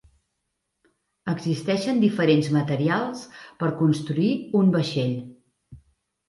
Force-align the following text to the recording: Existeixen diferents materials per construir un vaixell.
Existeixen 1.33 2.01
diferents 2.03 2.49
materials 2.55 3.21
per 3.61 3.71
construir 3.83 4.31
un 4.63 4.73
vaixell. 4.79 5.15